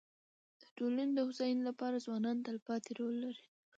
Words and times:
د 0.59 0.61
ټولني 0.77 1.11
د 1.13 1.19
هوسايني 1.27 1.63
لپاره 1.69 2.03
ځوانان 2.05 2.37
تلپاتي 2.47 2.91
رول 2.99 3.15
لري. 3.23 3.43